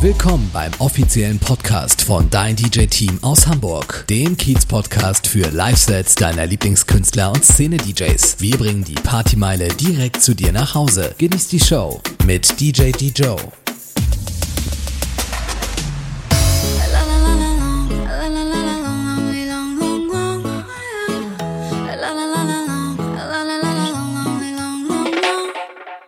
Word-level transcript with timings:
Willkommen 0.00 0.48
beim 0.52 0.70
offiziellen 0.78 1.40
Podcast 1.40 2.02
von 2.02 2.30
Dein 2.30 2.54
DJ 2.54 2.86
Team 2.86 3.18
aus 3.20 3.48
Hamburg, 3.48 4.04
dem 4.08 4.36
Kiez-Podcast 4.36 5.26
für 5.26 5.50
Live-Sets 5.50 6.14
deiner 6.14 6.46
Lieblingskünstler 6.46 7.32
und 7.32 7.44
Szene-DJs. 7.44 8.36
Wir 8.38 8.56
bringen 8.56 8.84
die 8.84 8.94
Partymeile 8.94 9.66
direkt 9.66 10.22
zu 10.22 10.34
dir 10.34 10.52
nach 10.52 10.76
Hause. 10.76 11.16
Genieß 11.18 11.48
die 11.48 11.58
Show 11.58 12.00
mit 12.24 12.60
DJ 12.60 12.92
DJ. 12.92 13.34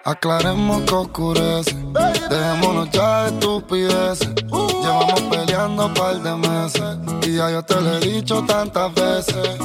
Aclaremos 0.04 0.82
que 0.86 0.94
oscurece 0.94 1.89
Dejémonos 2.28 2.90
ya 2.90 3.24
de 3.24 3.28
estupideces. 3.30 4.30
Uh. 4.50 4.82
Llevamos 4.82 5.20
peleando 5.22 5.86
un 5.86 5.94
par 5.94 6.20
de 6.20 6.36
meses. 6.36 6.98
Y 7.26 7.36
ya 7.36 7.50
yo 7.50 7.62
te 7.62 7.80
lo 7.80 7.96
he 7.96 8.00
dicho 8.00 8.42
tantas 8.44 8.92
veces. 8.94 9.58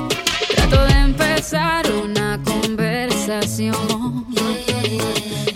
Trato 0.55 0.85
de 0.85 0.93
empezar 0.93 1.85
una 1.91 2.39
conversación. 2.43 4.25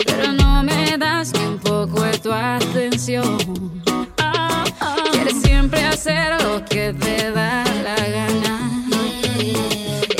Pero 0.06 0.32
no 0.32 0.62
me 0.62 0.96
das 0.98 1.32
ni 1.32 1.44
un 1.46 1.58
poco 1.58 2.02
de 2.02 2.18
tu 2.18 2.32
atención. 2.32 3.38
Ah, 4.18 4.64
ah. 4.80 4.96
Quieres 5.12 5.40
siempre 5.42 5.84
hacer 5.84 6.42
lo 6.42 6.64
que 6.64 6.92
te 6.92 7.30
da 7.32 7.64
la 7.84 7.96
gana. 7.96 8.70
Y 9.38 9.52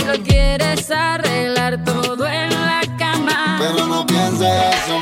lo 0.04 0.22
quieres 0.24 0.90
arreglar 0.90 1.84
todo 1.84 2.26
en 2.26 2.50
la 2.50 2.80
cama. 2.98 3.58
Pero 3.58 3.86
no 3.86 4.06
pienses 4.06 4.48
eso, 4.48 5.00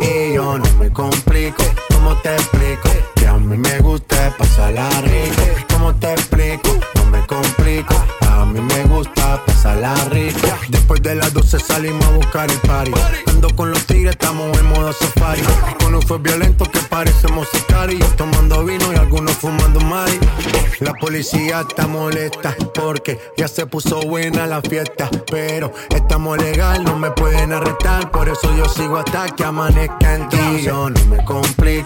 Y 0.00 0.34
yo 0.34 0.58
no 0.58 0.64
me 0.78 0.92
complico, 0.92 1.62
¿cómo 1.96 2.16
te 2.18 2.34
explico? 2.34 2.88
Que 3.14 3.26
a 3.26 3.34
mí 3.34 3.56
me 3.56 3.78
gusta 3.80 4.34
pasarla 4.36 4.88
rico. 5.02 5.42
¿Cómo 5.72 5.94
te 5.96 6.12
explico? 6.12 6.70
No 6.94 7.06
me 7.06 7.26
complico. 7.26 7.94
A 8.28 8.44
mí 8.44 8.60
me 8.60 8.84
gusta 8.84 9.42
pasarla 9.44 9.94
rico. 10.10 10.48
Después 10.68 11.02
de 11.02 11.14
las 11.14 11.32
12 11.32 11.58
salimos 11.58 12.04
a 12.06 12.10
buscar 12.10 12.50
el 12.50 12.58
party. 12.60 12.92
Ando 13.28 13.48
con 13.56 13.70
los 13.70 13.84
tigres, 13.86 14.12
estamos 14.12 14.56
en 14.58 14.66
modo 14.66 14.92
safari. 14.92 15.42
Con 15.82 15.94
un 15.94 16.02
fue 16.02 16.18
violento 16.18 16.64
que 16.64 16.78
parecemos 16.80 17.48
sicarios. 17.48 18.16
Tomando 18.16 18.64
vino 18.64 18.92
y 18.92 18.96
algunos 18.96 19.32
fumando 19.32 19.80
mari. 19.80 20.18
La 20.80 20.92
policía 20.92 21.64
está 21.66 21.86
molesta 21.86 22.54
porque 22.74 23.18
ya 23.38 23.48
se 23.48 23.66
puso 23.66 24.00
buena 24.02 24.46
la 24.46 24.60
fiesta. 24.60 25.08
Pero 25.30 25.72
estamos 25.94 26.36
legal, 26.38 26.84
no 26.84 26.98
me 26.98 27.10
pueden 27.10 27.52
arrestar. 27.52 28.10
Por 28.10 28.28
eso 28.28 28.54
yo 28.56 28.66
sigo 28.68 28.98
hasta 28.98 29.26
que 29.34 29.44
amanezca 29.44 30.14
en 30.14 30.28
ti. 30.28 30.62
Yo 30.62 30.90
no 30.90 31.04
me 31.06 31.24
complico, 31.24 31.85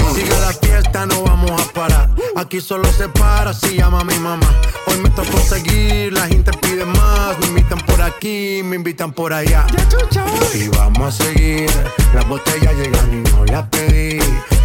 Aquí 2.51 2.59
solo 2.59 2.91
se 2.91 3.07
para 3.07 3.53
si 3.53 3.77
llama 3.77 4.03
mi 4.03 4.19
mamá. 4.19 4.45
Hoy 4.85 4.97
me 4.97 5.09
tocó 5.11 5.37
seguir, 5.37 6.11
la 6.11 6.27
gente 6.27 6.51
pide 6.61 6.83
más. 6.83 7.39
Me 7.39 7.45
invitan 7.47 7.79
por 7.79 8.01
aquí, 8.01 8.59
me 8.61 8.75
invitan 8.75 9.13
por 9.13 9.31
allá. 9.31 9.65
Y 10.53 10.67
vamos 10.67 11.17
a 11.17 11.23
seguir. 11.23 11.69
Las 12.13 12.27
botellas 12.27 12.75
llegan 12.75 13.09
y 13.13 13.29
no 13.29 13.45
las 13.45 13.69
pedí. 13.69 14.19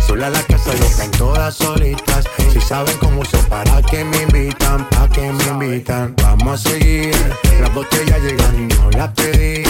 Sola 0.05 0.31
la 0.31 0.43
casa 0.43 0.73
están 0.73 1.13
todas 1.13 1.55
solitas. 1.55 2.25
Si 2.53 2.61
saben 2.61 2.97
cómo 2.99 3.21
uso 3.21 3.39
para 3.49 3.81
que 3.83 4.03
me 4.03 4.23
invitan, 4.23 4.85
pa' 4.91 5.09
que 5.09 5.33
me 5.33 5.45
invitan. 5.45 6.13
Vamos 6.25 6.67
a 6.67 6.71
seguir. 6.71 7.15
Las 7.61 7.73
botellas 7.73 8.21
llegan 8.21 8.69
y 8.69 8.75
no 8.75 8.91
las 8.99 9.13
pedí. 9.13 9.63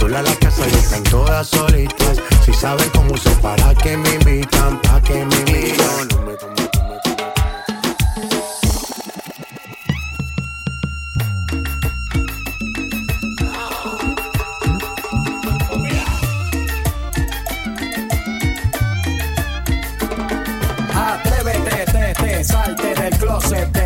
Sola 0.00 0.22
la 0.22 0.34
casa 0.36 0.66
están 0.68 1.02
todas 1.02 1.46
solitas. 1.46 2.16
Si 2.46 2.54
saben 2.54 2.88
cómo 2.94 3.12
uso 3.12 3.30
para 3.42 3.74
que 3.74 3.94
me 3.94 4.14
invitan, 4.14 4.80
pa' 4.80 5.02
que 5.02 5.22
me 5.26 5.36
invitan. 5.36 6.57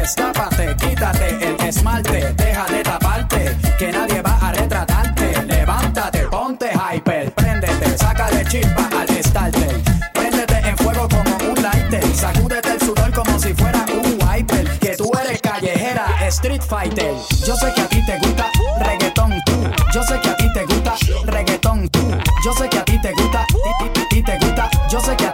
Destápate, 0.03 0.75
quítate 0.77 1.29
el 1.47 1.61
esmalte, 1.61 2.33
deja 2.35 2.67
de 2.67 2.83
taparte, 2.83 3.57
que 3.79 3.93
nadie 3.93 4.21
va 4.21 4.37
a 4.43 4.53
retratarte. 4.53 5.43
Levántate, 5.47 6.27
ponte 6.27 6.71
hyper, 6.73 7.31
préndete, 7.33 7.97
sácale 7.97 8.45
chispa 8.47 8.89
al 8.99 9.09
starter. 9.23 9.81
Préndete 10.13 10.57
en 10.69 10.77
fuego 10.77 11.09
como 11.09 11.33
un 11.51 11.63
lighter, 11.63 12.05
sacúdete 12.15 12.73
el 12.73 12.81
sudor 12.81 13.13
como 13.13 13.39
si 13.39 13.55
fuera 13.55 13.85
un 13.93 14.19
wiper. 14.27 14.79
Que 14.81 14.97
tú 14.97 15.09
eres 15.25 15.41
callejera, 15.41 16.07
street 16.29 16.63
fighter. 16.63 17.15
Yo 17.47 17.55
sé 17.55 17.73
que 17.75 17.83
a 17.83 17.89
ti 17.89 18.05
te 18.05 18.19
gusta 18.19 18.47
reggaetón 18.81 19.33
tú, 19.47 19.53
yo 19.95 20.03
sé 20.03 20.21
que 20.21 20.31
a 20.31 20.37
ti 20.37 20.53
te 20.53 20.65
gusta 20.65 20.95
reggaetón 21.27 21.89
tú, 21.91 22.01
yo 22.45 22.53
sé 22.55 22.69
que 22.69 22.79
a 22.79 22.85
ti 22.85 23.01
te 23.01 23.13
gusta, 23.13 23.47
ti, 23.47 23.89
ti, 23.95 24.01
ti 24.11 24.23
te 24.23 24.39
gusta, 24.39 24.69
yo 24.91 25.01
sé 25.01 25.17
que 25.17 25.27
a 25.27 25.31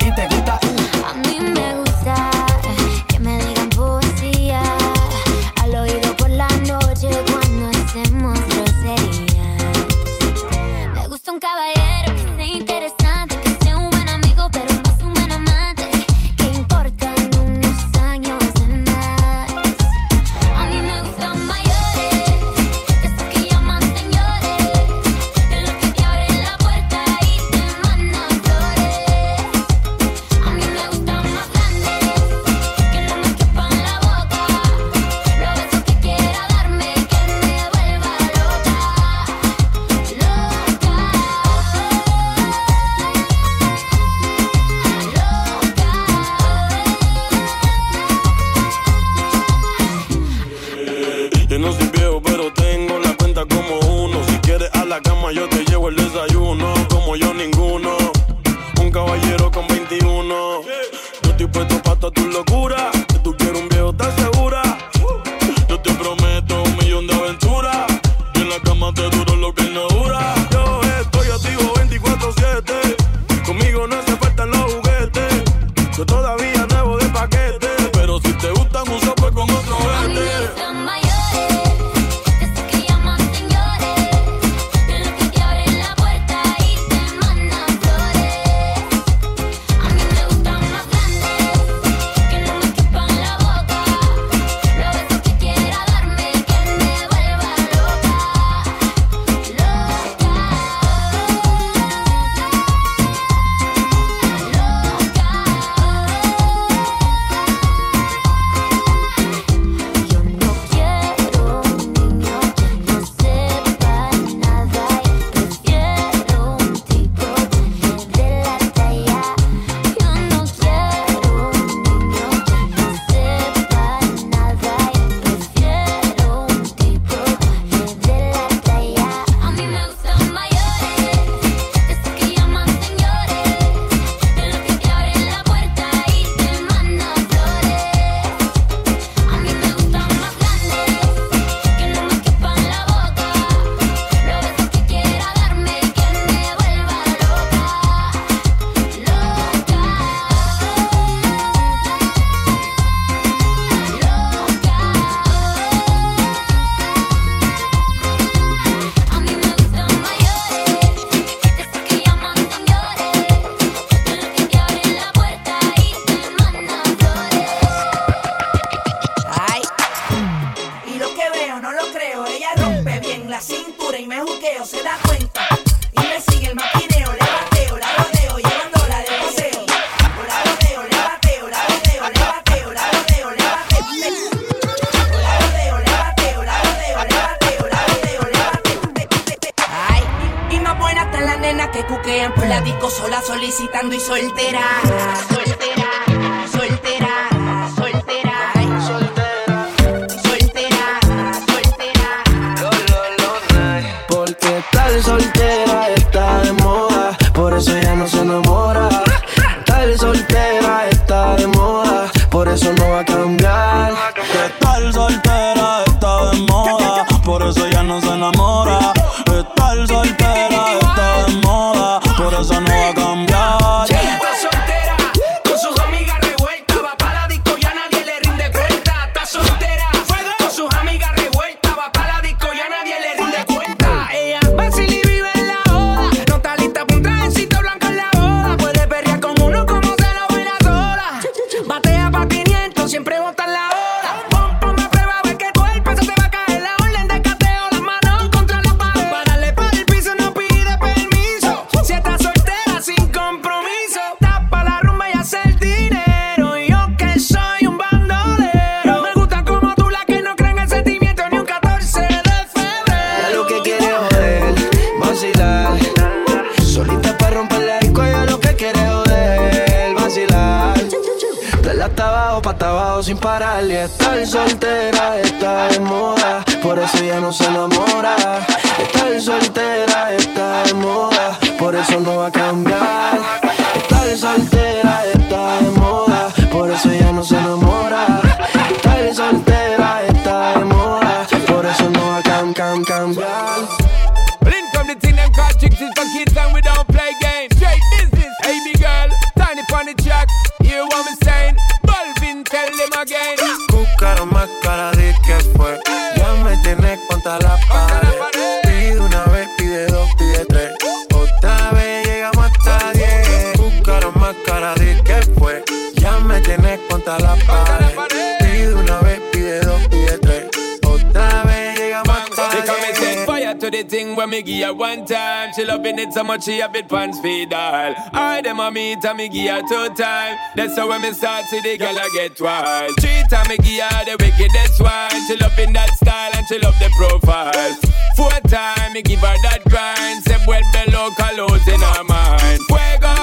loving 325.99 326.13
so 326.13 326.23
much 326.25 326.45
she 326.45 326.61
a 326.61 326.69
bit 326.69 326.89
pants 326.89 327.19
feed 327.21 327.53
all. 327.53 327.95
I 328.13 328.41
them 328.43 328.61
a 328.61 328.71
meet 328.71 329.05
and 329.05 329.19
me 329.19 329.29
give 329.29 329.51
her 329.51 329.63
two 329.63 329.95
time. 329.95 330.39
That's 330.55 330.77
how 330.77 330.89
when 330.89 331.03
me 331.03 331.13
start 331.13 331.47
see 331.47 331.61
the 331.61 331.77
girl 331.77 331.99
I 331.99 332.09
get 332.13 332.41
wild. 332.41 332.93
Three 333.01 333.23
time 333.29 333.49
me 333.49 333.57
give 333.59 333.83
her 333.83 334.05
the 334.05 334.17
wickedest 334.21 334.81
one. 334.81 335.11
She 335.27 335.37
loving 335.37 335.73
that 335.73 335.91
style 335.95 336.31
and 336.35 336.47
she 336.47 336.59
love 336.59 336.79
the 336.79 336.91
profile. 336.97 337.75
Four 338.17 338.31
time 338.49 338.93
me 338.93 339.03
give 339.03 339.21
her 339.21 339.37
that 339.43 339.63
grind. 339.67 340.23
Say 340.25 340.39
well 340.47 340.63
below 340.73 341.11
colors 341.19 341.67
in 341.67 341.81
her 341.81 342.05
mind. 342.05 342.61
Fuego, 342.71 343.15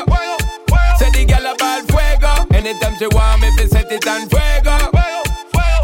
say 1.00 1.10
the 1.16 1.26
girl 1.26 1.48
about 1.54 1.88
fuego. 1.88 2.34
Anytime 2.54 2.96
she 3.00 3.08
want 3.08 3.42
me, 3.42 3.52
fi 3.58 3.68
set 3.68 3.92
it 3.92 4.08
on 4.08 4.28
fuego. 4.28 4.78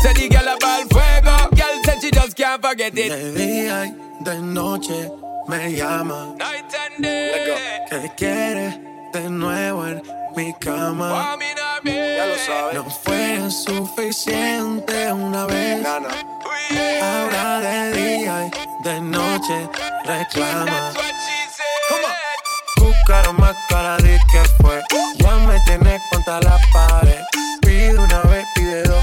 Say 0.01 0.13
the 0.13 0.27
girl 0.29 0.55
about 0.55 0.89
fuego. 0.91 1.20
Girl 1.81 1.93
said 1.93 2.01
she 2.01 2.11
just 2.11 2.35
can't 2.35 2.61
forget 2.61 2.97
it. 2.97 3.09
De 3.09 3.33
día 3.33 3.85
y 3.85 4.23
de 4.23 4.39
noche 4.39 5.09
me 5.47 5.73
llama. 5.73 6.35
Night 6.37 6.73
and 6.73 7.03
day. 7.03 7.85
Que 7.89 8.11
quiere 8.15 8.79
de 9.13 9.29
nuevo 9.29 9.87
en 9.87 10.01
mi 10.35 10.53
cama. 10.59 11.37
Ya 11.83 12.25
lo 12.25 12.37
sabes. 12.37 12.73
No 12.75 12.89
fue 12.89 13.49
suficiente 13.49 15.11
una 15.11 15.45
vez. 15.45 15.85
Ahora 17.01 17.59
de 17.61 17.93
día 17.93 18.47
y 18.47 18.83
de 18.83 19.01
noche 19.01 19.69
reclama. 20.05 20.93
Buscaron 22.77 23.37
más 23.37 23.55
cara 23.69 23.97
de 23.97 24.19
que 24.31 24.43
fue. 24.61 24.81
Ya 25.17 25.35
me 25.47 25.59
tienes 25.65 26.01
contra 26.11 26.39
la 26.41 26.59
pared. 26.73 27.21
Pide 27.61 27.97
una 27.97 28.21
vez, 28.21 28.45
pide 28.55 28.83
dos, 28.83 29.00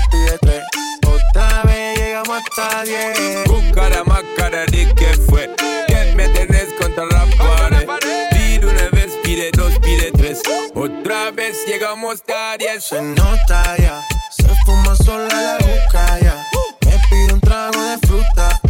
hasta 2.38 2.84
diez. 2.84 3.44
Buscara 3.46 4.04
más 4.04 4.22
cara 4.36 4.64
de 4.66 4.94
que 4.94 5.06
fue. 5.28 5.50
Que 5.86 6.12
me 6.14 6.28
tenés 6.28 6.72
contra 6.80 7.04
la 7.06 7.26
pared. 7.36 7.86
Pide 8.30 8.66
una 8.66 8.88
vez, 8.90 9.12
pide 9.22 9.50
dos, 9.52 9.78
pide 9.80 10.12
tres. 10.12 10.40
Otra 10.74 11.30
vez 11.30 11.64
llegamos 11.66 12.22
a 12.28 12.56
diez. 12.56 12.84
Se 12.84 13.00
nota 13.02 13.76
ya, 13.78 14.00
se 14.30 14.48
fuma 14.64 14.94
sola 14.96 15.28
la 15.28 15.58
busca 15.58 16.18
ya. 16.20 16.44
Me 16.84 16.98
pide 17.10 17.32
un 17.34 17.40
trago 17.40 17.82
de 17.82 17.98
fruta. 18.06 18.60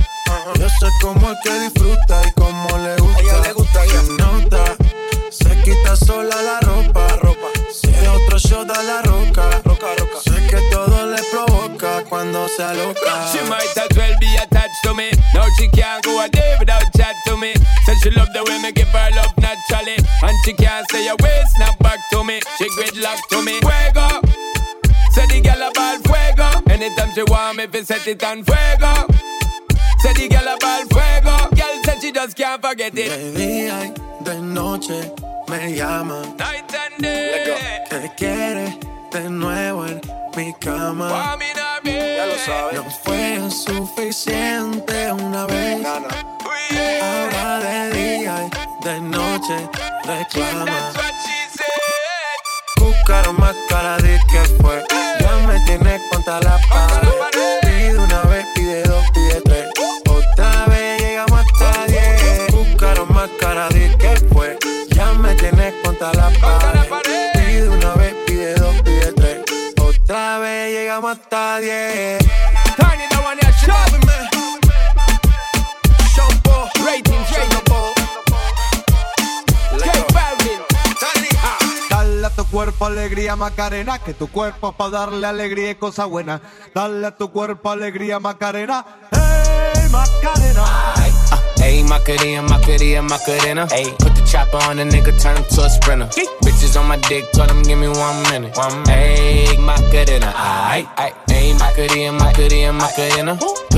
Yo 0.59 0.69
sé 0.69 0.87
cómo 1.03 1.31
es 1.31 1.39
que 1.45 1.61
disfruta 1.61 2.23
y 2.27 2.33
cómo 2.33 2.69
le 2.79 2.97
gusta. 2.97 3.21
ella 3.21 3.41
le 3.43 3.53
gusta 3.53 3.81
Se 3.85 4.13
nota, 4.13 4.65
se 5.31 5.63
quita 5.63 5.97
sola 5.97 6.43
la 6.43 6.61
ropa. 6.61 7.07
ropa. 7.23 7.49
Si 7.73 7.89
es 7.89 8.09
otro 8.09 8.39
shot 8.39 8.71
a 8.71 8.83
la 8.83 9.03
roca. 9.03 9.58
Se 12.49 12.63
aloca. 12.65 13.33
She 13.33 13.41
might 13.49 13.77
as 13.77 13.97
well 13.97 14.15
be 14.21 14.35
attached 14.37 14.83
to 14.85 14.95
me. 14.95 15.11
Now 15.35 15.47
she 15.57 15.69
can't 15.69 16.03
go 16.05 16.25
a 16.25 16.29
day 16.29 16.57
without 16.59 16.85
chat 16.97 17.15
to 17.27 17.37
me. 17.37 17.55
Said 17.85 17.97
she 18.03 18.11
love 18.11 18.33
the 18.33 18.45
way 18.45 18.59
me 18.63 18.73
give 18.73 18.89
her 18.89 19.11
love 19.15 19.37
naturally. 19.39 19.97
And 20.23 20.37
she 20.45 20.53
can't 20.55 20.89
say 20.91 21.07
a 21.09 21.17
word, 21.17 21.47
snap 21.57 21.79
back 21.79 21.99
to 22.13 22.25
me. 22.25 22.41
She 22.59 22.69
gridlock 22.71 23.21
to 23.31 23.43
me. 23.43 23.61
Fuego. 23.61 24.09
Say 25.13 25.27
the 25.27 25.41
girl 25.41 25.63
about 25.69 25.99
fuego. 26.07 26.49
Anytime 26.73 27.13
she 27.15 27.23
want 27.25 27.57
me, 27.59 27.67
fi 27.67 27.83
set 27.83 28.07
it 28.07 28.23
on 28.25 28.43
fuego. 28.45 28.93
Say 30.01 30.13
the 30.15 30.29
girl 30.29 30.49
about 30.55 30.87
fuego. 30.93 31.37
Girl 31.55 31.83
said 31.85 32.01
she 32.01 32.13
just 32.13 32.37
can't 32.37 32.63
forget 32.63 32.93
it. 32.97 33.09
De 33.09 33.33
día 33.35 33.79
y 33.85 34.25
de 34.25 34.41
noche 34.41 35.13
me 35.49 35.75
llama. 35.77 36.23
Night 36.39 36.75
and 36.75 37.03
day. 37.03 37.85
Oh, 37.91 38.01
que 38.01 38.11
quiere 38.17 38.98
de 39.13 39.31
nuevo 39.31 39.87
en 39.87 40.01
mi 40.37 40.53
cama. 40.55 41.37
Me 41.39 41.55
now, 41.55 41.81
babe. 41.83 42.75
No 42.75 42.85
fue 43.05 43.51
suficiente 43.51 45.13
una 45.13 45.47
vez. 45.47 45.87
Ahora 45.87 47.59
de 47.61 47.91
día 47.93 48.47
y 48.47 48.85
de 48.85 49.01
noche 49.01 49.69
reclama. 50.05 50.93
Buscaron 52.77 53.37
más 53.39 53.57
cara 53.69 53.97
de 53.99 54.21
que 54.31 54.45
fue. 54.61 54.85
Ya 55.21 55.37
me 55.47 55.59
tienes 55.61 56.03
contra 56.11 56.41
la 56.41 56.59
pared. 56.69 57.09
Pide 57.63 57.99
una 57.99 58.23
vez, 58.23 58.47
pide 58.55 58.83
dos, 58.83 59.05
pide 59.13 59.41
tres. 59.43 59.69
Otra 60.09 60.67
vez 60.67 61.01
llegamos 61.01 61.41
hasta 61.41 61.87
diez. 61.87 62.53
Buscaron 62.53 63.13
más 63.15 63.31
cara 63.41 63.69
de 63.71 63.97
que 63.97 64.17
fue. 64.33 64.59
Ya 64.91 65.13
me 65.13 65.35
tienes 65.37 65.75
contra 65.83 66.13
la 66.13 66.31
pared. 66.41 67.33
Pide 67.33 67.69
una 67.69 67.95
vez, 67.95 68.15
pide 68.27 68.55
dos. 68.55 68.78
Otra 70.11 70.39
vez 70.39 70.73
llegamos 70.73 71.19
hasta 71.19 71.59
diez. 71.59 72.19
Turn 72.79 72.99
it 72.99 73.11
down, 73.11 73.37
yeah, 73.43 73.51
sharp. 73.61 73.91
Shampoo, 76.17 76.65
Rating, 76.83 77.25
rating. 77.31 77.59
J 79.79 80.07
Balvin. 80.15 80.61
Dale 81.91 82.27
a 82.27 82.31
tu 82.31 82.47
cuerpo 82.47 82.87
alegría 82.87 83.37
Macarena, 83.37 83.99
que 83.99 84.15
tu 84.15 84.29
cuerpo 84.29 84.71
es 84.71 84.77
para 84.77 84.91
darle 84.91 85.27
alegría 85.27 85.73
y 85.73 85.75
cosa 85.75 86.07
buena. 86.07 86.41
Dale 86.75 87.07
a 87.07 87.15
tu 87.15 87.31
cuerpo 87.31 87.71
alegría 87.71 88.19
Macarena, 88.19 88.87
hey 89.11 89.68
Macarena. 89.91 90.63
Uh, 90.63 91.63
ayy, 91.63 91.89
Macarena, 91.89 92.43
Macarena, 92.43 93.03
Macarena. 93.03 93.67
Ayy, 93.69 93.97
put 93.99 94.15
the 94.15 94.23
chopper 94.31 94.59
on 94.69 94.79
a 94.79 94.85
nigga, 94.85 95.13
turn 95.21 95.37
him 95.37 95.45
to 95.45 95.65
a 95.65 95.71
sprinter. 95.71 96.07
Bitches 96.43 96.79
on 96.79 96.87
my 96.89 96.97
dick, 97.09 97.31
told 97.33 97.51
him 97.51 97.63
give 97.63 97.79
me 97.79 97.89
one 97.89 98.23
minute. 98.31 98.57
One 98.57 98.83
minute. 98.85 98.89
Ayy, 98.89 99.59
Macarena, 99.59 100.33
aight, 100.37 100.87
aight. 100.97 101.15
Ayy, 101.29 101.59
Macarena, 101.59 102.13
Macarena, 102.13 102.73
Macarena. 102.73 103.37
Put 103.37 103.71
the 103.71 103.78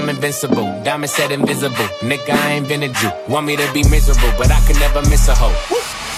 invincible. 0.09 0.81
Diamond 0.83 1.09
said 1.09 1.31
invisible. 1.31 1.85
Nigga, 2.01 2.33
I 2.33 2.53
ain't 2.53 2.67
been 2.67 2.83
a 2.83 2.87
Jew. 2.89 3.11
Want 3.27 3.45
me 3.47 3.55
to 3.57 3.71
be 3.73 3.83
miserable, 3.89 4.31
but 4.37 4.51
I 4.51 4.59
can 4.67 4.77
never 4.79 5.01
miss 5.09 5.27
a 5.29 5.35
hoe. 5.35 5.53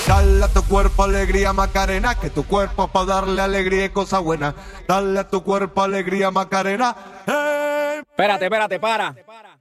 Dale 0.08 0.44
a 0.44 0.48
tu 0.50 0.62
cuerpo 0.64 1.04
alegría 1.04 1.54
Macarena, 1.54 2.16
que 2.16 2.30
tu 2.30 2.44
cuerpo 2.44 2.90
para 2.90 3.06
darle 3.06 3.42
alegría 3.42 3.86
y 3.86 3.90
cosa 3.90 4.20
buena. 4.20 4.54
Dale 4.88 5.20
a 5.20 5.30
tu 5.30 5.42
cuerpo 5.44 5.82
alegría 5.82 6.30
Macarena. 6.30 6.94
Hey. 7.26 8.02
Espérate, 8.02 8.46
espérate, 8.46 8.80
para. 8.80 9.16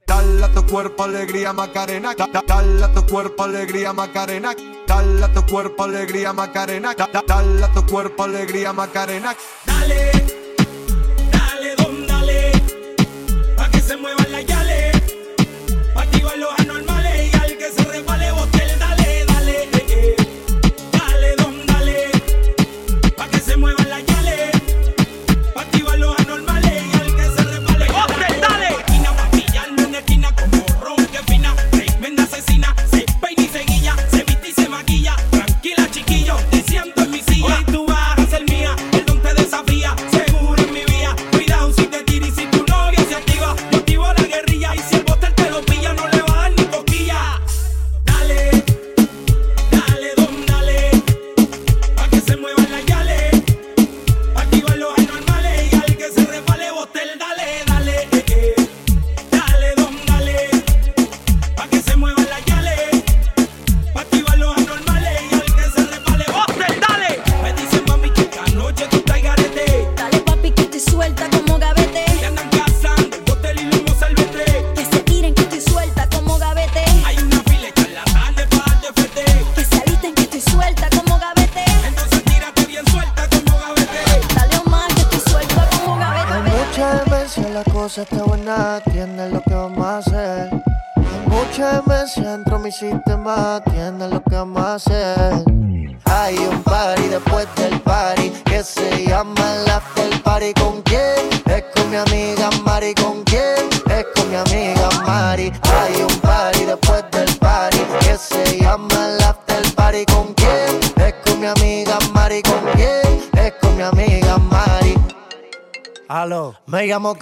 Dale 0.05 0.43
a 0.43 0.49
tu 0.49 0.65
cuerpo 0.65 1.03
alegría 1.03 1.53
Macarena. 1.53 2.13
Da- 2.13 2.27
da- 2.27 2.43
Dale 2.45 2.83
a 2.83 2.91
tu 2.91 3.05
cuerpo 3.05 3.43
alegría 3.43 3.93
Macarena. 3.93 4.53
Dale 4.85 5.23
a 5.23 5.33
tu 5.33 5.45
cuerpo 5.45 5.83
alegría 5.85 6.33
Macarena. 6.33 6.93
Da- 6.93 7.07
da- 7.11 7.23
Dale 7.25 7.63
a 7.63 7.67
tu 7.71 7.85
cuerpo 7.85 8.23
alegría 8.23 8.73
Macarena. 8.73 9.33
Dale, 9.65 10.11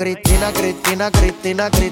Cristina, 0.01 0.51
Cristina, 0.51 1.11
Cristina, 1.11 1.69
Cristina, 1.69 1.90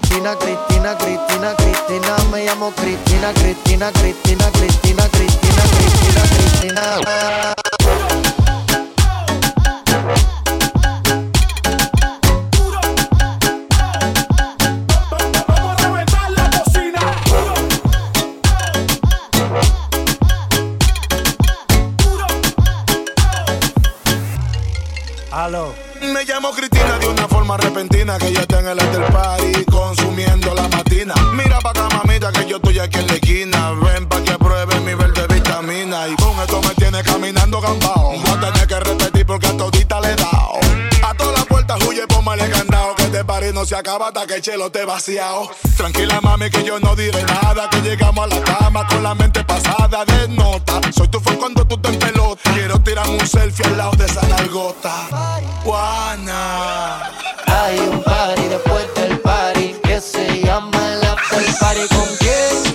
este 43.20 43.34
party 43.34 43.52
no 43.52 43.66
se 43.66 43.76
acaba 43.76 44.08
hasta 44.08 44.26
que 44.26 44.36
el 44.36 44.42
chelo 44.42 44.72
te 44.72 44.86
vaciado. 44.86 45.52
Tranquila, 45.76 46.22
mami, 46.22 46.50
que 46.50 46.64
yo 46.64 46.80
no 46.80 46.96
diré 46.96 47.22
nada. 47.24 47.70
Que 47.70 47.82
llegamos 47.82 48.24
a 48.24 48.28
la 48.28 48.42
cama 48.42 48.88
con 48.88 49.04
la 49.04 49.14
mente 49.14 49.44
pasada 49.44 50.06
de 50.06 50.30
nota. 50.30 50.80
Soy 50.96 51.10
tu 51.10 51.20
fan 51.20 51.36
cuando 51.36 51.66
tú 51.66 51.78
te 51.78 51.92
pelota. 51.98 52.42
Quiero 52.54 52.80
tirar 52.82 53.10
un 53.10 53.28
selfie 53.28 53.66
al 53.66 53.78
lado 53.78 53.92
de 53.98 54.06
esa 54.06 54.26
nalgota. 54.26 54.94
Juana. 55.66 57.12
Hay 57.46 57.80
un 57.80 58.02
party 58.04 58.44
después 58.44 58.94
del 58.96 59.20
party 59.20 59.76
que 59.84 60.00
se 60.00 60.42
llama 60.42 60.80
el 60.94 61.56
party. 61.56 61.88
¿Con 61.90 62.08
quién? 62.20 62.69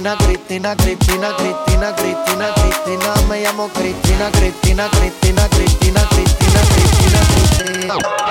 Cristina, 0.00 0.16
Cristina, 0.16 0.74
Cristina, 0.76 1.34
Cristina, 1.34 1.92
Cristina, 1.92 2.52
Cristina. 2.54 3.14
Me 3.28 3.42
llamo 3.42 3.68
Cristina, 3.68 4.30
Cristina, 4.30 4.88
Cristina, 4.88 5.46
Cristina, 5.48 6.08
Cristina, 6.08 6.60
Cristina, 6.62 7.20
Cristina. 7.20 8.29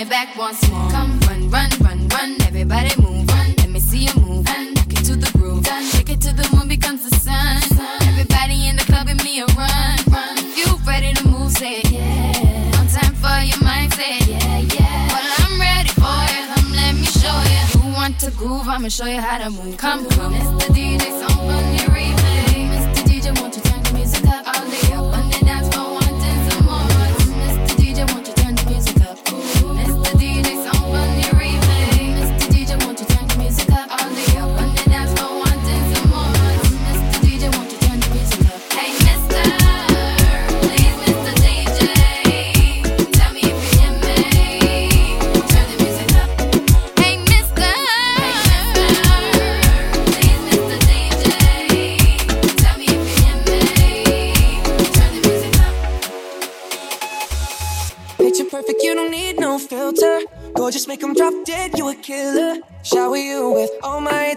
It 0.00 0.08
back 0.08 0.36
once 0.36 0.68
more. 0.70 0.90
Come 0.90 1.20
run, 1.20 1.50
run, 1.50 1.70
run, 1.80 2.08
run. 2.08 2.36
Everybody 2.42 2.90
move. 3.02 3.28
Run. 3.28 3.54
Let 3.58 3.70
me 3.70 3.80
see 3.80 4.06
you 4.06 4.14
move. 4.20 4.48
And 4.48 4.76
rock 4.78 4.92
it 4.92 5.04
to 5.04 5.16
the 5.16 5.30
groove. 5.36 5.64
Done. 5.64 5.84
Shake 5.84 6.10
it 6.10 6.20
till 6.20 6.32
the 6.32 6.48
moon 6.56 6.68
becomes 6.68 7.08
the 7.08 7.14
sun. 7.16 7.60
Everybody 8.08 8.68
in 8.68 8.76
the 8.76 8.84
club, 8.84 9.08
give 9.08 9.22
me 9.24 9.40
a 9.40 9.46
run. 9.46 9.98
run. 10.08 10.36
You 10.56 10.78
ready 10.86 11.12
to 11.12 11.28
move? 11.28 11.52
Say 11.52 11.80
it, 11.80 11.90
yeah. 11.90 12.76
One 12.78 12.88
time 12.88 13.14
for 13.14 13.36
your 13.44 13.62
mind, 13.62 13.92
say 13.94 14.16
it, 14.18 14.28
yeah, 14.28 14.58
yeah. 14.74 15.12
Well, 15.12 15.34
I'm 15.44 15.60
ready 15.60 15.90
for 15.90 16.18
you. 16.32 16.40
Come, 16.54 16.72
let 16.72 16.94
me 16.94 17.04
show 17.04 17.36
you. 17.52 17.88
You 17.88 17.94
want 17.94 18.18
to 18.20 18.30
groove? 18.30 18.68
I'ma 18.68 18.88
show 18.88 19.06
you 19.06 19.20
how 19.20 19.38
to 19.38 19.50
move. 19.50 19.76
Come, 19.76 20.08
come. 20.08 20.34
Mr. 20.34 20.68
DJ, 20.74 21.04
song 21.20 21.46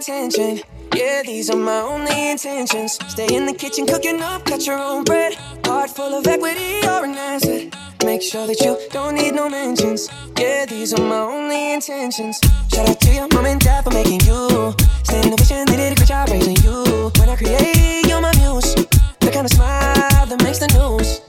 attention. 0.04 0.60
Yeah, 0.94 1.22
these 1.24 1.48
are 1.48 1.56
my 1.56 1.80
only 1.80 2.30
intentions. 2.30 2.98
Stay 3.08 3.26
in 3.34 3.46
the 3.46 3.54
kitchen, 3.54 3.86
cooking 3.86 4.20
up, 4.20 4.44
cut 4.44 4.66
your 4.66 4.78
own 4.78 5.02
bread. 5.02 5.34
Heart 5.64 5.90
full 5.90 6.12
of 6.12 6.26
equity, 6.26 6.80
you're 6.82 7.04
an 7.04 7.14
asset. 7.14 7.74
Make 8.04 8.20
sure 8.20 8.46
that 8.46 8.60
you 8.60 8.76
don't 8.90 9.14
need 9.14 9.34
no 9.34 9.48
mentions. 9.48 10.10
Yeah, 10.38 10.66
these 10.66 10.92
are 10.92 11.00
my 11.00 11.20
only 11.20 11.72
intentions. 11.72 12.38
Shout 12.70 12.86
out 12.86 13.00
to 13.00 13.14
your 13.14 13.28
mom 13.32 13.46
and 13.46 13.58
dad 13.58 13.84
for 13.84 13.92
making 13.92 14.20
you. 14.28 14.74
In 15.16 15.30
the 15.30 15.36
vision, 15.38 15.64
they 15.68 15.76
did 15.76 15.92
a 15.92 15.96
great 15.96 16.08
job 16.08 16.28
raising 16.28 16.56
you. 16.56 17.10
When 17.18 17.30
I 17.30 17.36
create, 17.36 18.06
you're 18.06 18.20
my 18.20 18.32
muse. 18.36 18.74
The 18.74 19.30
kind 19.32 19.46
of 19.46 19.52
smile 19.52 20.26
that 20.26 20.42
makes 20.42 20.58
the 20.58 20.68
news. 20.76 21.22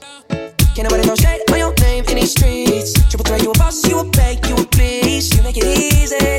Can't 0.76 0.84
nobody 0.84 1.02
throw 1.02 1.16
shade 1.16 1.40
on 1.50 1.58
your 1.58 1.72
name 1.80 2.04
in 2.10 2.16
these 2.16 2.32
streets. 2.32 2.92
Triple 3.08 3.24
threat, 3.24 3.42
you 3.42 3.52
a 3.52 3.54
boss, 3.54 3.82
you 3.88 3.98
a 4.00 4.04
bank, 4.04 4.46
you 4.46 4.56
a 4.56 4.66
please. 4.66 5.34
You 5.34 5.42
make 5.42 5.56
it 5.56 5.64
easy 5.64 6.35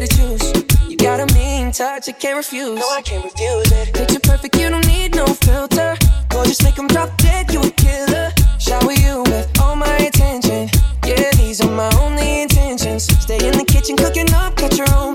touch, 1.78 2.10
I 2.10 2.12
can't 2.12 2.36
refuse. 2.36 2.80
No, 2.80 2.90
I 2.90 3.04
can't 3.04 3.24
refuse 3.24 3.72
it. 3.72 3.94
Picture 3.94 4.20
perfect, 4.20 4.56
you 4.58 4.68
don't 4.70 4.88
need 4.88 5.16
no 5.16 5.28
filter. 5.28 5.96
Gorgeous, 6.30 6.64
make 6.64 6.80
'em 6.80 6.88
drop 6.88 7.16
dead, 7.18 7.54
you 7.54 7.62
a 7.62 7.70
killer. 7.70 8.34
Shower 8.58 8.94
you 8.94 9.22
with 9.30 9.48
all 9.62 9.76
my 9.76 9.98
attention. 10.10 10.72
Yeah, 11.06 11.30
these 11.34 11.62
are 11.62 11.70
my 11.70 11.92
only 12.02 12.42
intentions. 12.42 13.04
Stay 13.22 13.38
in 13.48 13.56
the 13.60 13.66
kitchen, 13.66 13.96
cooking 13.96 14.34
up, 14.34 14.56
cut 14.56 14.76
your 14.76 14.92
own 14.96 15.14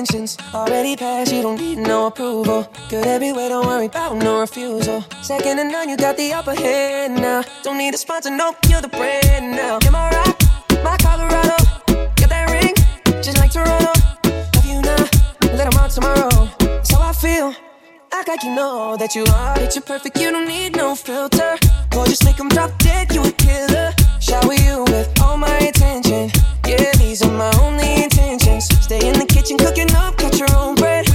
intentions. 0.00 0.38
Already 0.54 0.96
passed, 0.96 1.32
you 1.32 1.42
don't 1.42 1.60
need 1.60 1.78
no 1.78 2.06
approval. 2.06 2.66
Good 2.88 3.06
everywhere, 3.06 3.48
don't 3.50 3.66
worry 3.66 3.86
about 3.86 4.16
no 4.16 4.40
refusal. 4.40 5.04
Second 5.22 5.58
to 5.58 5.64
none, 5.64 5.88
you 5.88 5.96
got 5.96 6.16
the 6.16 6.32
upper 6.32 6.54
hand 6.54 7.16
now. 7.16 7.42
Don't 7.62 7.78
need 7.78 7.94
a 7.94 7.98
sponsor, 7.98 8.30
no, 8.30 8.54
you're 8.68 8.80
the 8.80 8.88
brand 8.88 9.52
now. 9.52 9.78
Am 9.86 9.94
I 9.94 10.10
right? 10.16 10.36
My 10.82 10.96
Colorado, 10.96 11.56
got 12.18 12.28
that 12.34 12.46
ring, 12.50 12.74
just 13.22 13.38
like 13.38 13.52
Toronto. 13.52 13.92
Love 14.54 14.66
you 14.66 14.80
now, 14.80 15.04
let 15.56 15.66
'em 15.66 15.78
out 15.82 15.90
tomorrow. 15.90 16.48
So 16.82 16.96
I 17.10 17.12
feel. 17.12 17.54
Act 18.12 18.28
like 18.28 18.42
you 18.42 18.54
know 18.54 18.96
that 18.96 19.14
you 19.14 19.24
are. 19.34 19.54
Picture 19.54 19.82
perfect, 19.82 20.18
you 20.18 20.30
don't 20.30 20.48
need 20.48 20.76
no 20.76 20.94
filter. 20.94 21.52
Gorgeous, 21.90 22.22
make 22.24 22.40
'em 22.40 22.48
drop 22.48 22.70
dead, 22.78 23.12
you 23.14 23.22
a 23.22 23.32
killer. 23.32 23.92
Shower 24.18 24.54
you 24.66 24.84
with 24.92 25.08
all 25.22 25.36
my 25.36 25.58
attention. 25.70 26.32
Yeah, 26.70 26.92
these 26.98 27.20
are 27.22 27.32
my 27.32 27.50
only 27.60 28.04
intentions. 28.04 28.66
Stay 28.80 29.00
in 29.04 29.18
the 29.18 29.26
kitchen, 29.26 29.58
cooking 29.58 29.90
up, 29.96 30.16
cut 30.16 30.38
your 30.38 30.46
own 30.54 30.76
bread. 30.76 31.09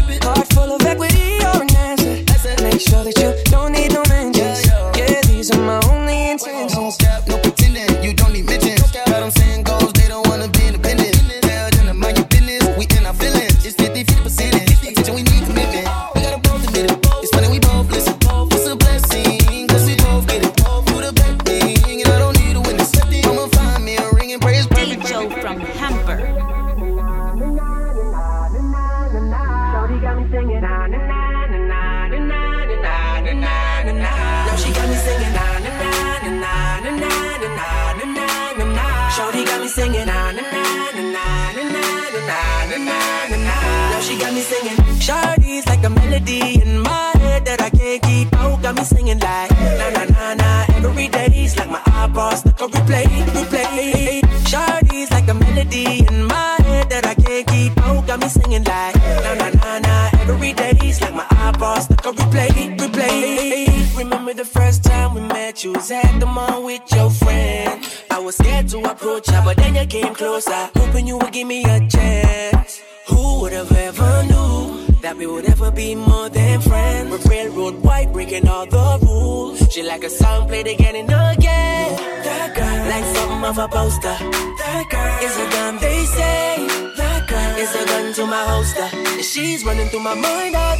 A 83.65 83.67
poster. 83.67 84.15
That 84.61 84.85
girl 84.89 85.15
is 85.27 85.35
a 85.37 85.47
gun, 85.55 85.77
they 85.77 86.05
say. 86.05 86.67
That 86.97 87.27
girl 87.27 87.53
is 87.63 87.73
a 87.73 87.85
gun 87.85 88.13
to 88.13 88.25
my 88.25 88.43
holster. 88.51 88.87
She's 89.21 89.65
running 89.65 89.87
through 89.89 90.05
my 90.11 90.13
mind 90.13 90.55
all 90.55 90.74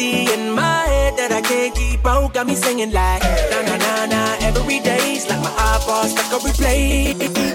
melody 0.00 0.32
in 0.32 0.52
my 0.52 0.84
head 0.86 1.16
that 1.16 1.32
I 1.32 1.40
can't 1.40 1.74
keep 1.74 2.04
out. 2.06 2.34
Got 2.34 2.46
me 2.46 2.54
singing 2.54 2.92
like 2.92 3.22
na 3.22 3.62
na 3.62 3.76
na 3.76 4.06
na. 4.06 4.36
Every 4.40 4.80
day's 4.80 5.28
like 5.28 5.40
my 5.40 5.52
eyeballs 5.56 6.12
stuck 6.12 6.32
on 6.32 6.40
replay. 6.40 7.49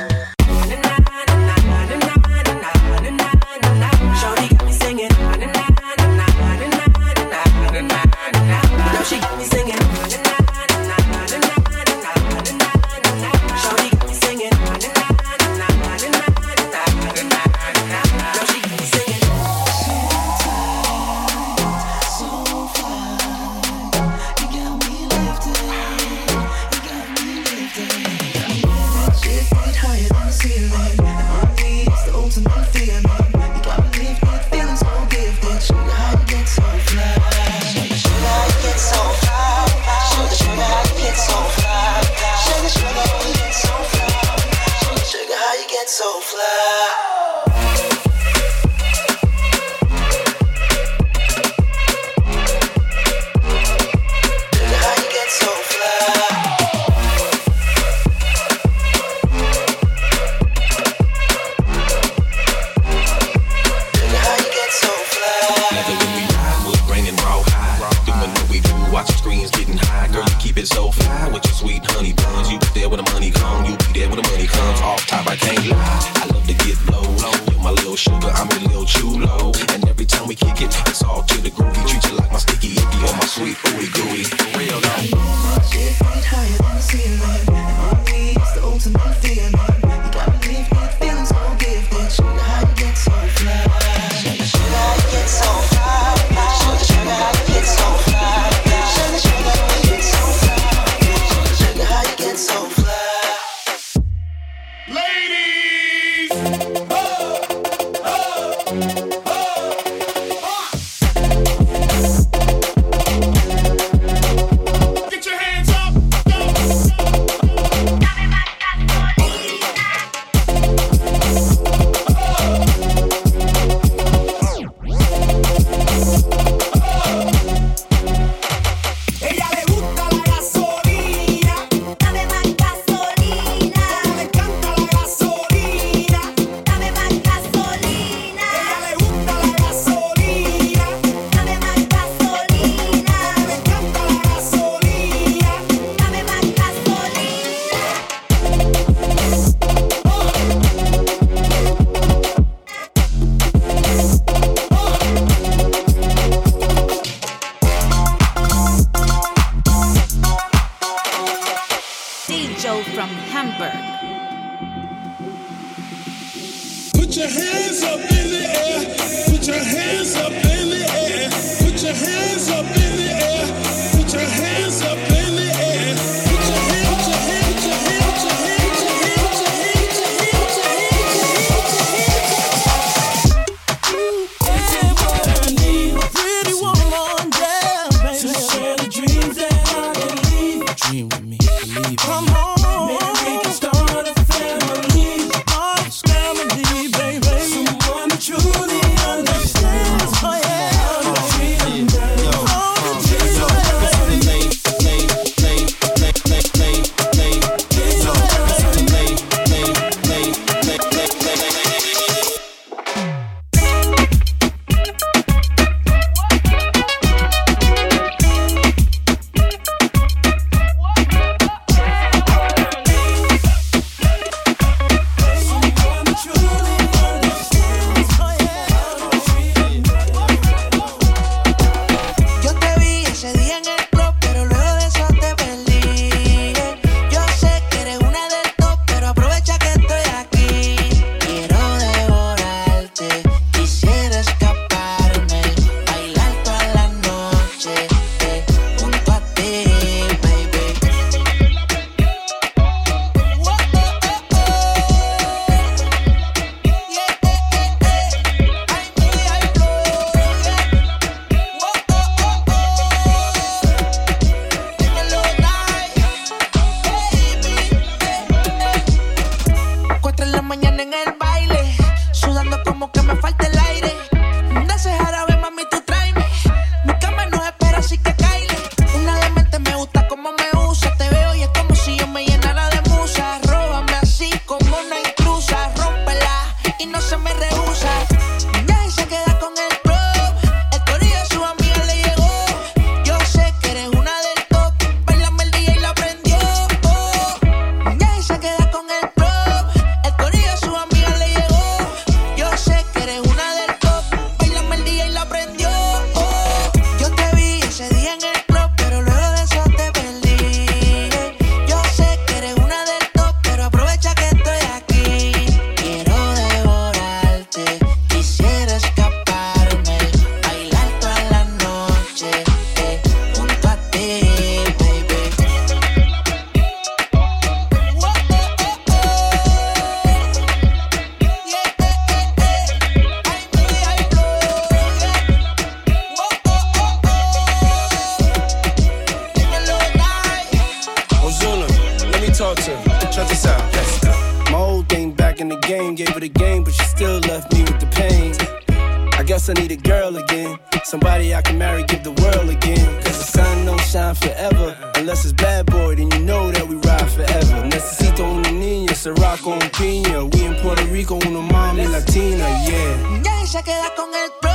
con 359.60 359.70
piña. 359.72 360.24
We 360.24 360.46
in 360.46 360.56
Puerto 360.62 360.86
Rico, 360.91 361.15
una 361.28 361.39
mami 361.39 361.86
latina, 361.88 362.46
yeah. 362.65 363.22
Ya 363.24 363.48
se 363.48 363.63
queda 363.63 363.94
con 363.96 364.10
el 364.13 364.32
pro. 364.41 364.52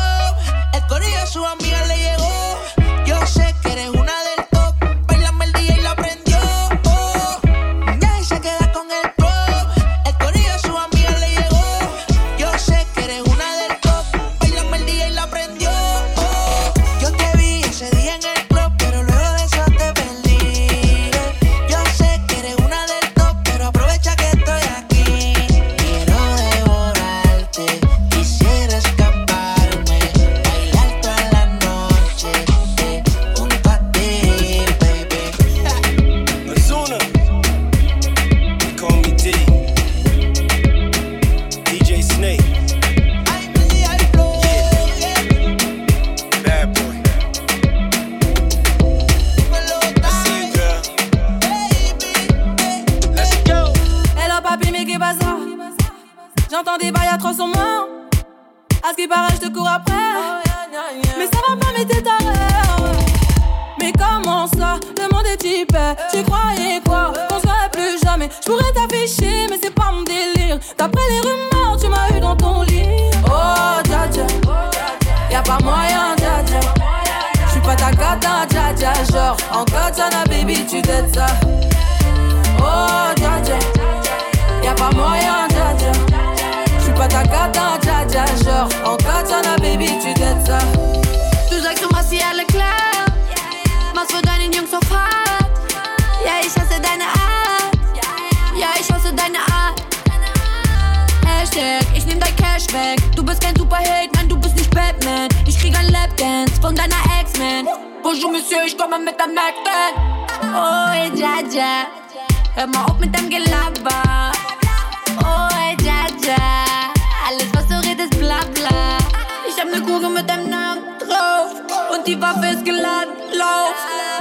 El 0.73 0.87
corillo 0.87 1.19
a 1.23 1.27
su 1.27 1.45
amiga 1.45 1.85
le 1.87 1.97
llegó. 1.97 2.59
Yo 3.07 3.27
sé 3.27 3.55
que 3.63 3.73
eres 3.73 3.91
una 3.91 4.20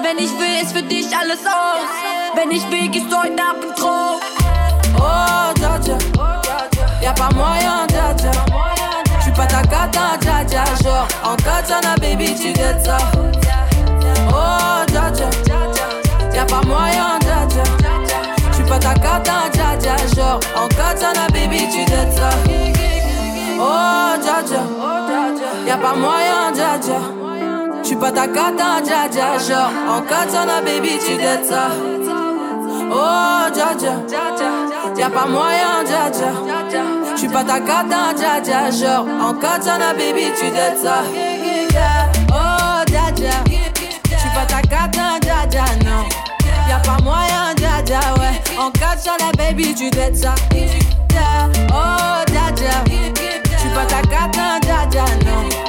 Wenn 0.10 0.26
ich 0.26 0.32
will, 0.40 0.64
ist 0.64 0.76
für 0.76 0.82
dich 0.82 1.06
alles 1.16 1.46
aus. 1.46 1.88
Wenn 2.34 2.50
ich 2.50 2.64
will, 2.72 2.90
gehst 2.90 3.12
du 3.12 3.16
heute 3.16 3.40
Abend 3.44 3.78
drauf. 3.78 4.20
Oh, 4.98 5.54
Y'a 7.00 7.14
pas 7.14 7.30
moyen, 7.36 7.86
dja 7.88 8.32
J'suis 9.20 9.32
pas 9.32 9.46
ta 9.46 9.62
cata, 9.62 10.18
dja 10.20 10.44
dja 10.46 10.64
Genre, 10.82 11.08
en 11.24 11.36
katana, 11.36 11.96
baby, 12.02 12.34
tu 12.34 12.50
Oh, 14.30 14.84
dja 14.88 15.12
Y'a 16.34 16.46
pas 16.46 16.62
moyen, 16.66 17.20
dja 17.22 17.64
J'suis 18.52 18.64
pas 18.64 18.80
ta 18.80 18.96
cata, 18.96 19.50
dja 19.54 19.78
dja 19.80 19.96
Genre, 20.16 20.40
en 20.56 20.68
katana, 20.70 21.28
baby, 21.32 21.68
tu 21.72 21.86
dettes 21.86 22.18
ça. 22.18 22.32
Oh, 23.60 24.20
dja 24.20 24.42
Y'a 25.68 25.78
pas 25.78 25.96
moyen, 25.96 26.52
dja 26.56 27.39
J'suis 27.90 27.98
pas 27.98 28.12
ta 28.12 28.28
cata, 28.28 28.82
dja 28.86 29.10
dja 29.10 29.40
Genre, 29.40 29.72
en 29.90 30.02
katana, 30.02 30.62
baby, 30.62 31.00
tu 31.04 31.18
dettes 31.18 31.46
ça. 31.50 31.70
Oh, 32.92 33.50
dja 33.52 33.74
dja. 33.80 33.94
Y'a 34.96 35.10
pas 35.10 35.26
moyen, 35.26 35.84
dja 35.88 36.12
dja. 36.12 36.30
J'suis 37.16 37.30
pas 37.30 37.44
ta 37.44 37.60
cata, 37.60 38.14
dja 38.16 38.42
dja 38.44 38.70
Genre, 38.70 39.08
en 39.20 39.34
katana, 39.34 39.94
baby, 39.96 40.26
tu 40.40 40.52
dettes 40.52 40.78
ça. 40.84 41.02
Oh, 42.32 42.84
dja 42.86 43.12
dja. 43.16 43.32
J'suis 44.06 44.30
pas 44.36 44.46
ta 44.46 44.62
cata, 44.62 45.18
dja 45.20 45.48
dja, 45.50 45.66
non. 45.84 46.06
Y'a 46.70 46.78
pas 46.86 47.02
moyen, 47.02 47.56
dja 47.56 47.82
dja, 47.84 48.02
ouais. 48.20 48.40
En 48.60 48.70
katana, 48.70 49.32
baby, 49.36 49.74
tu 49.74 49.90
dettes 49.90 50.16
ça. 50.16 50.36
Oh, 51.74 52.24
dja 52.28 52.52
dja. 52.56 52.84
J'suis 53.58 53.70
pas 53.70 53.86
ta 53.88 54.02
cata, 54.02 54.60
dja 54.62 54.86
dja, 54.92 55.06
non 55.26 55.69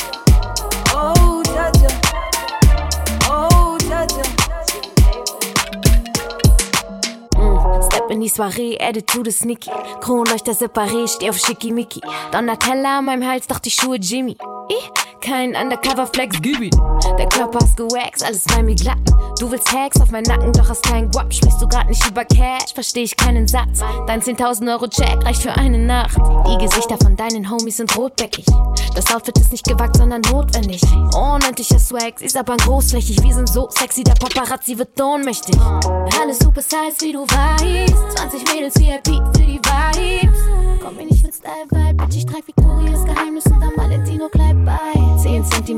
in 8.11 8.21
die 8.21 8.29
Soiree, 8.29 8.77
Attitude 8.79 9.31
sneaky. 9.31 9.71
Kronleuchter 10.01 10.53
separé, 10.53 11.07
steh 11.07 11.29
auf 11.29 11.37
Schickimicki. 11.37 12.01
Donatella 12.31 12.99
an 12.99 13.05
meinem 13.05 13.27
Hals, 13.27 13.47
doch 13.47 13.59
die 13.59 13.71
Schuhe 13.71 13.97
Jimmy. 13.97 14.37
Ich, 14.69 14.91
kein 15.21 15.55
Undercover-Flex, 15.55 16.41
gib 16.41 16.59
ihn. 16.59 16.71
Der 17.17 17.27
Körper 17.29 17.59
ist 17.59 17.77
gewaxt, 17.77 18.23
alles 18.23 18.43
bei 18.45 18.63
mir 18.63 18.75
glatt. 18.75 18.97
Du 19.39 19.49
willst 19.49 19.71
Hacks 19.71 19.99
auf 20.01 20.11
meinen 20.11 20.23
Nacken, 20.23 20.51
doch 20.53 20.67
hast 20.67 20.83
kein 20.83 21.09
Guap. 21.11 21.33
Sprichst 21.33 21.61
du 21.61 21.67
grad 21.67 21.87
nicht 21.87 22.05
über 22.07 22.25
Cash, 22.25 22.73
versteh 22.73 23.03
ich 23.03 23.15
keinen 23.15 23.47
Satz. 23.47 23.79
Dein 24.07 24.21
10.000 24.21 24.71
Euro 24.71 24.87
Check 24.87 25.23
reicht 25.23 25.41
für 25.41 25.53
eine 25.53 25.77
Nacht. 25.77 26.17
Die 26.47 26.57
Gesichter 26.57 26.97
von 26.97 27.15
deinen 27.15 27.49
Homies 27.49 27.77
sind 27.77 27.95
rotbäckig. 27.97 28.45
Das 28.95 29.13
Outfit 29.13 29.37
ist 29.37 29.51
nicht 29.51 29.65
gewagt, 29.65 29.97
sondern 29.97 30.21
notwendig. 30.21 30.81
Unendlicher 31.15 31.79
Swag, 31.79 32.19
sie 32.19 32.25
ist 32.25 32.37
aber 32.37 32.57
großflächig. 32.57 33.23
Wir 33.23 33.33
sind 33.33 33.49
so 33.49 33.69
sexy, 33.69 34.03
der 34.03 34.13
Paparazzi 34.13 34.77
wird 34.77 34.99
ohnmächtig. 34.99 35.55
Alles 36.21 36.39
super 36.39 36.61
size, 36.61 37.05
wie 37.05 37.13
du 37.13 37.21
weißt. 37.21 38.17
20 38.17 38.53
Mädels 38.53 38.79
VIP 38.79 39.07
für 39.35 39.43
die 39.43 39.59
Vibes. 39.59 39.80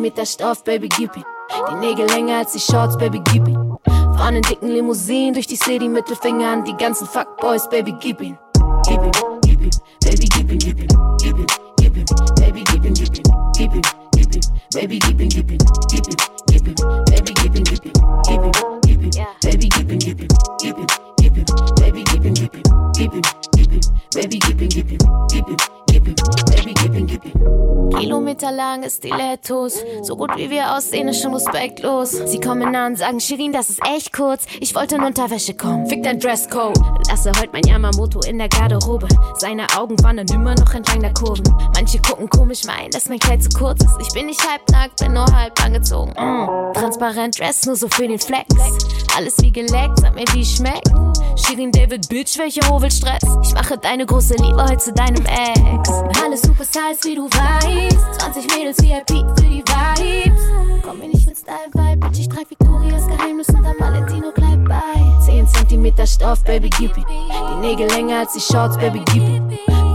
10 0.03 0.11
Zentimeter 0.11 0.25
Stoff, 0.25 0.63
Baby, 0.65 0.89
gib 0.89 1.15
ihn. 1.15 1.23
Die 1.71 1.75
Nägel 1.75 2.05
länger 2.07 2.39
als 2.39 2.51
die 2.51 2.59
Shorts, 2.59 2.97
Baby, 2.97 3.21
gib 3.31 3.47
ihn. 3.47 3.77
Fahren 3.85 4.35
in 4.35 4.41
dicken 4.41 4.67
Limousinen 4.69 5.33
durch 5.33 5.47
die 5.47 5.55
City, 5.55 5.87
Mittelfinger 5.87 6.47
an 6.47 6.65
die 6.65 6.75
ganzen 6.75 7.07
Fuckboys, 7.07 7.69
Baby, 7.69 7.93
gib 8.01 8.21
ihn. 8.21 8.37
Gib 8.85 9.01
ihn, 9.01 9.11
gib 9.43 9.61
ihn, 9.61 9.71
Baby, 10.03 10.27
gib 10.35 10.51
ihn, 10.51 10.59
gib 10.59 10.79
ihn, 10.79 10.87
gib 11.19 11.37
ihn, 11.37 11.45
gib 11.77 11.97
ihn, 11.97 12.05
Baby, 12.35 12.63
gib 12.65 12.85
ihn, 12.85 12.93
gib 12.93 13.15
ihn, 13.15 13.23
gib 13.55 13.73
ihn, 13.73 13.81
gib 14.11 14.35
ihn, 14.35 14.41
Baby, 14.73 14.99
gib 14.99 15.19
ihn, 15.21 15.29
gib 15.29 15.51
ihn, 15.51 15.57
gib 15.87 16.07
ihn, 16.07 16.15
gib 16.47 16.67
ihn, 16.67 16.75
Baby, 17.09 17.33
gib 17.33 17.55
ihn, 17.55 17.63
gib 17.63 17.85
ihn, 17.85 17.95
gib 17.95 18.27
ihn, 18.27 18.57
gib 18.83 19.03
ihn, 19.03 19.15
Baby, 19.41 19.69
gib 19.69 19.89
ihn, 19.89 19.99
gib 19.99 20.19
ihn, 20.19 20.27
gib 20.59 20.77
ihn, 20.77 20.87
gib 21.17 21.37
ihn, 21.37 21.45
Baby, 21.79 22.03
gib 22.03 22.25
ihn, 22.25 22.33
gib 22.33 22.53
ihn, 22.53 22.67
gib 22.93 23.13
ihn, 23.13 23.21
gib 23.55 23.71
ihn, 23.71 23.81
Baby, 24.13 24.39
gib 24.39 24.61
ihn, 24.61 24.69
gib 24.69 24.91
ihn, 24.91 24.97
gib 25.29 25.47
ihn, 25.47 25.57
gib 25.87 26.07
ihn, 26.07 26.15
Baby, 26.51 26.73
gib 26.73 26.95
ihn, 26.95 27.07
gib 27.07 27.25
ihn. 27.25 27.72
Kilometerlange 27.91 28.89
Stilettos, 28.89 29.83
so 30.01 30.15
gut 30.15 30.35
wie 30.37 30.49
wir 30.49 30.75
aussehen, 30.75 31.07
ist 31.07 31.21
schon 31.21 31.33
respektlos. 31.33 32.11
Sie 32.11 32.39
kommen 32.39 32.71
nah 32.71 32.87
und 32.87 32.97
sagen, 32.97 33.19
Shirin, 33.19 33.51
das 33.51 33.69
ist 33.69 33.79
echt 33.85 34.13
kurz. 34.13 34.45
Ich 34.59 34.73
wollte 34.75 34.95
in 34.95 35.03
Unterwäsche 35.03 35.53
kommen. 35.53 35.87
Fick 35.87 36.03
dein 36.03 36.19
Dresscode. 36.19 36.77
Lasse 37.09 37.31
heute 37.37 37.49
mein 37.51 37.63
Yamamoto 37.63 38.21
in 38.21 38.37
der 38.37 38.49
Garderobe. 38.49 39.07
Seine 39.37 39.67
Augen 39.77 40.01
wandern 40.03 40.27
immer 40.33 40.55
noch 40.55 40.73
entlang 40.73 41.01
der 41.01 41.13
Kurven. 41.13 41.45
Manche 41.75 41.99
gucken 41.99 42.29
komisch, 42.29 42.63
meinen, 42.65 42.91
dass 42.91 43.09
mein 43.09 43.19
Kleid 43.19 43.43
zu 43.43 43.49
kurz 43.57 43.83
ist. 43.83 43.97
Ich 44.01 44.13
bin 44.13 44.27
nicht 44.27 44.41
halbnackt, 44.47 44.97
bin 44.99 45.13
nur 45.13 45.25
halb 45.25 45.63
angezogen. 45.63 46.11
Mm. 46.11 46.73
Transparent 46.73 47.39
Dress, 47.39 47.65
nur 47.65 47.75
so 47.75 47.87
für 47.89 48.07
den 48.07 48.19
Flex. 48.19 48.47
Alles 49.15 49.35
wie 49.41 49.51
geleckt, 49.51 49.99
sag 49.99 50.15
mir, 50.15 50.25
wie 50.33 50.45
schmeckt. 50.45 50.89
Shirin 51.35 51.71
David, 51.71 52.09
Bitch, 52.09 52.37
welcher 52.37 52.67
Hovelstress. 52.69 53.23
Ich 53.43 53.53
mache 53.53 53.77
deine 53.77 54.05
große 54.05 54.35
Liebe 54.35 54.63
heute 54.63 54.77
zu 54.77 54.93
deinem 54.93 55.25
Ex. 55.25 55.89
Alles 56.23 56.41
super 56.41 56.63
size, 56.63 57.03
wie 57.03 57.15
du 57.15 57.25
weißt. 57.25 57.72
20 58.19 58.47
Mädels 58.55 58.81
VIP 58.81 59.09
für 59.37 59.47
die 59.47 59.63
Vibes. 59.63 60.41
Komm 60.83 60.99
mir 60.99 61.07
nicht 61.07 61.27
mit 61.27 61.37
Style-Vibe, 61.37 62.07
Bitch, 62.07 62.19
ich 62.19 62.29
trag 62.29 62.49
Victorias 62.49 63.07
Geheimnis 63.07 63.49
und 63.49 63.65
am 63.65 63.75
Valentino-Kleid 63.79 64.65
bei. 64.67 65.21
10 65.25 65.47
Zentimeter 65.47 66.07
Stoff, 66.07 66.43
Baby, 66.43 66.69
gib. 66.77 66.93
Die 66.95 67.55
Nägel 67.61 67.87
länger 67.87 68.19
als 68.19 68.33
die 68.33 68.41
Shorts, 68.41 68.77
Baby, 68.77 69.01
gib. 69.13 69.41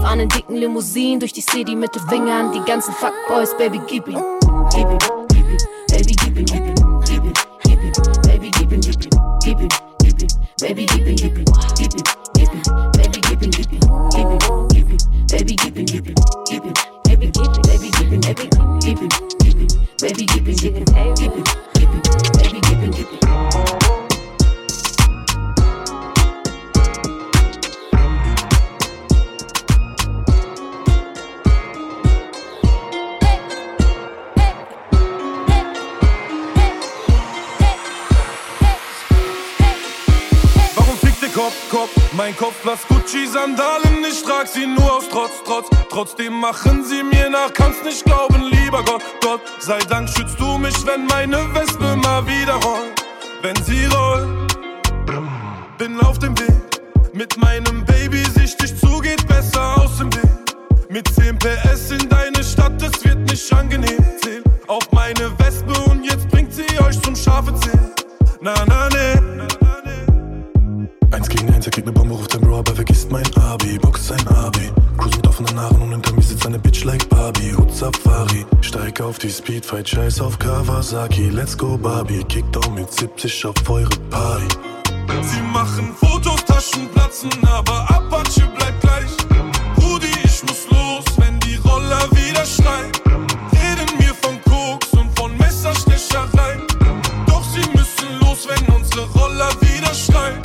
Fahren 0.01 0.21
in 0.21 0.29
dicken 0.29 0.55
Limousinen 0.55 1.19
durch 1.19 1.33
die 1.33 1.41
City, 1.41 1.75
Mittelfinger 1.75 2.33
an 2.33 2.51
die 2.51 2.61
ganzen 2.61 2.93
Fuckboys, 2.93 3.55
Baby, 3.57 3.81
gib 3.87 4.07
ihn. 4.07 4.17
Gib 4.73 4.87
Baby, 5.91 6.15
gib 6.15 6.37
ihn, 6.37 6.45
gib 6.45 6.67
ihn, 6.67 6.75
gib 7.05 7.25
ihn, 7.25 7.33
gib 7.63 7.83
ihn, 7.83 7.93
Baby, 8.23 8.51
gib 8.57 8.71
ihn, 8.71 8.81
gib 8.81 9.03
ihn, 9.03 9.09
gib 9.43 9.59
ihn, 9.59 9.69
Baby, 10.61 10.85
gib 10.85 11.07
ihn, 11.07 11.15
gib 11.15 11.37
ihn, 11.37 11.48
Baby, 18.29 18.47
gib 18.79 19.01
ihm, 19.01 19.09
gib 19.39 19.59
ihm, 19.59 19.67
baby, 19.99 20.25
gib 20.27 20.47
ihm, 20.47 20.55
gib 20.55 20.75
ihm, 20.77 20.85
gib 21.15 21.35
ihm, 21.35 21.43
gib 21.73 21.89
ihm, 21.89 22.01
baby, 22.37 22.61
gib 22.61 22.83
ihm, 22.83 22.91
gib 22.91 23.11
ihm. 23.11 23.19
Kopf, 41.35 41.69
Kopf, 41.69 41.91
mein 42.13 42.35
Kopf, 42.35 42.55
lass 42.65 42.85
Gucci-Sandalen, 42.87 44.03
ich 44.03 44.21
trag 44.23 44.47
sie 44.47 44.65
nur 44.67 44.88
Trotz, 45.11 45.31
Trotz. 45.43 45.67
Trotzdem 45.89 46.33
machen 46.39 46.83
sie 46.85 47.03
mir 47.03 47.29
nach, 47.29 47.51
kannst 47.53 47.83
nicht 47.83 48.05
glauben, 48.05 48.43
lieber 48.51 48.83
Gott. 48.83 49.01
Gott 49.21 49.41
sei 49.59 49.79
Dank 49.89 50.07
schützt 50.07 50.39
du 50.39 50.57
mich, 50.57 50.75
wenn 50.85 51.07
meine 51.07 51.37
Wespe 51.53 51.95
mal 51.95 52.25
wieder 52.27 52.53
rollt. 52.55 53.03
Wenn 53.41 53.55
sie 53.63 53.85
rollt, 53.85 54.27
bin 55.77 55.99
auf 56.01 56.19
dem 56.19 56.37
Weg. 56.37 56.49
Mit 57.13 57.37
meinem 57.37 57.83
Baby 57.85 58.23
sichtig 58.35 58.79
zu, 58.79 58.99
geht 58.99 59.27
besser 59.27 59.81
aus 59.81 59.97
dem 59.97 60.13
Weg. 60.13 60.29
Mit 60.89 61.07
10 61.07 61.37
PS 61.39 61.91
in 61.91 62.07
deine 62.09 62.43
Stadt, 62.43 62.81
es 62.81 63.03
wird 63.03 63.19
nicht 63.29 63.51
angenehm. 63.51 64.03
Zähl 64.21 64.43
auf 64.67 64.91
meine 64.91 65.31
Wespe 65.39 65.73
und 65.89 66.03
jetzt 66.05 66.29
bringt 66.29 66.53
sie 66.53 66.67
euch 66.85 67.01
zum 67.01 67.15
scharfe 67.15 67.53
Zähl. 67.55 67.79
Na, 68.41 68.53
na, 68.67 68.89
ne. 68.89 69.47
Eins 71.11 71.27
gegen 71.27 71.51
eins, 71.53 71.65
er 71.65 71.71
kriegt 71.71 71.87
ne 71.87 71.93
Bombe, 71.93 72.13
ruft 72.13 72.33
ein 72.35 72.41
Bro, 72.41 72.59
aber 72.59 72.75
vergisst 72.75 73.11
mein 73.11 73.25
Abi. 73.37 73.79
Box 73.79 74.07
sein 74.07 74.27
Abi. 74.27 74.71
Offenen 75.39 75.61
Haaren 75.61 75.81
und 75.81 75.91
hinter 75.91 76.13
mir 76.13 76.21
sitzt 76.21 76.45
eine 76.45 76.59
Bitch 76.59 76.83
like 76.83 77.07
Barbie. 77.07 77.55
Hut 77.55 77.73
Safari. 77.73 78.45
Steig 78.59 78.99
auf 78.99 79.19
die 79.19 79.29
Speedfight, 79.29 79.87
scheiß 79.87 80.19
auf 80.19 80.37
Kawasaki. 80.37 81.29
Let's 81.29 81.57
go 81.57 81.77
Barbie. 81.77 82.25
Kickdown 82.25 82.73
mit 82.73 82.91
70 82.91 83.45
auf 83.45 83.69
eure 83.69 83.89
Party. 84.09 84.47
Sie 85.21 85.41
machen 85.53 85.95
Fotos, 85.97 86.43
Taschen 86.43 86.89
platzen, 86.89 87.29
aber 87.47 87.89
Apache 87.89 88.49
bleibt 88.57 88.81
gleich. 88.81 89.11
Rudi, 89.81 90.11
ich 90.25 90.43
muss 90.43 90.67
los, 90.71 91.05
wenn 91.17 91.39
die 91.39 91.55
Roller 91.55 92.03
wieder 92.11 92.43
schreien. 92.43 92.91
Reden 93.53 93.97
mir 93.97 94.13
von 94.21 94.41
Koks 94.41 94.89
und 94.91 95.17
von 95.17 95.37
Messerstecherei. 95.37 96.57
Doch 97.27 97.45
sie 97.45 97.65
müssen 97.77 98.19
los, 98.19 98.45
wenn 98.45 98.75
unsere 98.75 99.05
Roller 99.11 99.51
wieder 99.61 99.93
schreien. 99.93 100.41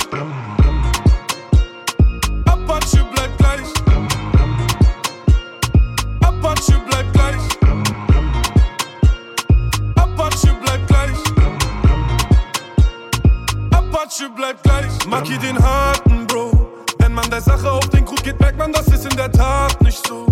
Apache 14.05 14.29
bleibt 14.29 14.61
gleich. 14.61 15.05
Maki 15.07 15.35
den 15.39 15.57
harten 15.57 16.27
Bro. 16.27 16.51
Wenn 16.99 17.11
man 17.11 17.27
der 17.31 17.41
Sache 17.41 17.71
auf 17.71 17.89
den 17.89 18.05
Grund 18.05 18.23
geht, 18.23 18.39
merkt 18.39 18.59
man, 18.59 18.71
das 18.71 18.87
ist 18.87 19.03
in 19.03 19.17
der 19.17 19.31
Tat 19.31 19.81
nicht 19.81 20.05
so. 20.05 20.27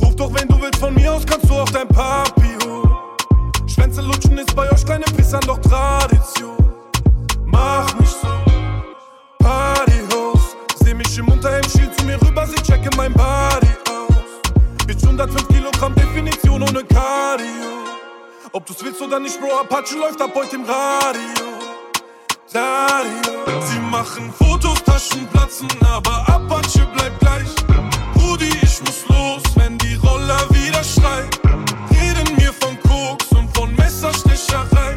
Ruf 0.00 0.14
doch, 0.14 0.32
wenn 0.32 0.46
du 0.46 0.60
willst, 0.62 0.78
von 0.78 0.94
mir 0.94 1.12
aus 1.12 1.26
kannst 1.26 1.50
du 1.50 1.54
auch 1.54 1.68
dein 1.70 1.88
Papi 1.88 2.56
holen. 2.64 2.96
Schwänze 3.66 4.02
lutschen 4.02 4.38
ist 4.38 4.54
bei 4.54 4.70
euch 4.70 4.84
kleine 4.84 5.04
Pissern 5.16 5.40
doch 5.46 5.58
Tradition. 5.58 6.56
Mach 7.44 7.92
nicht 7.98 8.16
so. 8.22 8.28
Partyhost. 9.40 10.56
Seh 10.84 10.94
mich 10.94 11.18
im 11.18 11.26
Unterhemd, 11.26 11.68
schiel 11.68 11.90
zu 11.90 12.04
mir 12.04 12.22
rüber, 12.22 12.46
sie 12.46 12.62
checke 12.62 12.90
mein 12.96 13.12
Body 13.12 13.74
aus. 13.90 14.86
Bitch 14.86 15.02
105 15.02 15.48
Kilogramm 15.48 15.94
Definition 15.96 16.62
ohne 16.62 16.84
Cardio. 16.84 17.46
Ob 18.52 18.64
du's 18.64 18.84
willst 18.84 19.02
oder 19.02 19.18
nicht, 19.18 19.40
Bro, 19.40 19.60
Apache 19.60 19.98
läuft 19.98 20.22
ab 20.22 20.30
heute 20.36 20.54
im 20.54 20.64
Radio. 20.64 21.55
Radio. 22.54 23.60
Sie 23.60 23.80
machen 23.80 24.32
Fotos, 24.32 24.82
Taschen 24.84 25.26
platzen, 25.28 25.68
aber 25.82 26.28
Apache 26.28 26.86
bleibt 26.94 27.18
gleich. 27.18 27.48
Rudi, 28.14 28.48
ich 28.62 28.80
muss 28.80 29.04
los, 29.08 29.42
wenn 29.56 29.76
die 29.78 29.94
Roller 29.96 30.40
wieder 30.50 30.84
schreien. 30.84 31.28
Reden 31.90 32.36
mir 32.36 32.52
von 32.52 32.78
Koks 32.82 33.26
und 33.32 33.54
von 33.56 33.74
Messerstecherei. 33.74 34.96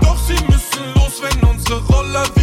Doch 0.00 0.18
sie 0.26 0.42
müssen 0.46 0.92
los, 0.96 1.22
wenn 1.22 1.48
unsere 1.48 1.78
Roller 1.86 2.24
wieder 2.34 2.41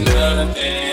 nothing. 0.00 0.87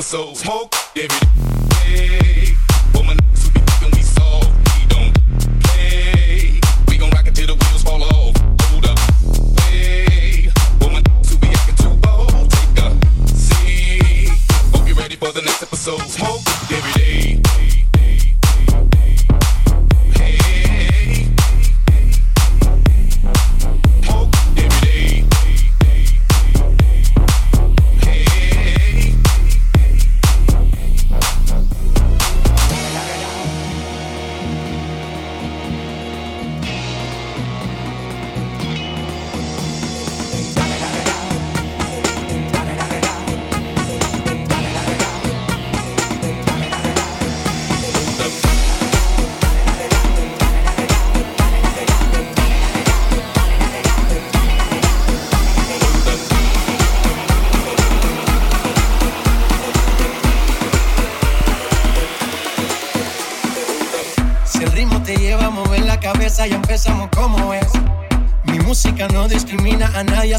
Episode. 0.00 0.34
Smoke, 0.34 0.74
every 0.96 1.49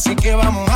así 0.01 0.15
que 0.15 0.33
vamos. 0.33 0.70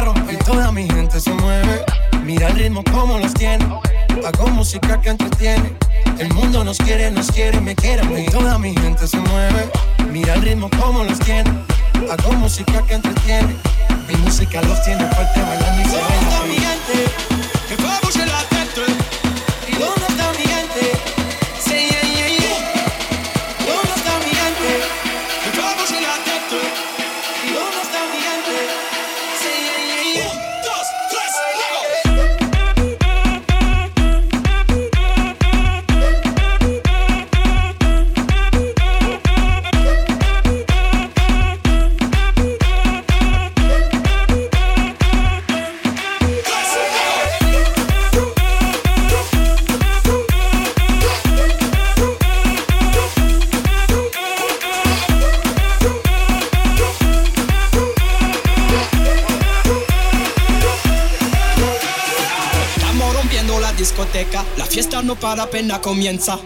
nous 65.15 65.21
pas 65.21 65.35
la 65.35 65.45
peine 65.47 65.71
à 65.71 65.79
combien 65.79 66.17
ça 66.19 66.39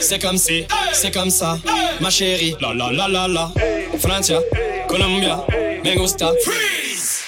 C'est 0.00 0.20
comme 0.20 0.38
si, 0.38 0.66
c'est 0.92 1.12
comme 1.12 1.30
ça, 1.30 1.58
ma 2.00 2.10
chérie. 2.10 2.54
La 2.60 2.72
la 2.74 2.92
la 2.92 3.08
la 3.08 3.28
la. 3.28 3.52
Francia, 3.98 4.38
Colombia, 4.88 5.44
me 5.84 5.94
gusta. 5.96 6.32
Freeze. 6.44 7.22